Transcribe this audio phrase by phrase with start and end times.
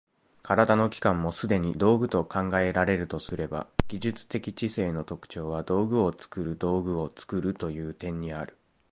[0.41, 8.57] 身体の器官もすでに道具と考えられるとすれば、技術的知性の特徴は道具を作る道具を作るという点にある。